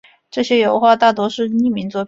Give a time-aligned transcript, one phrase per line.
[0.31, 1.99] 这些油画大多是匿名作品。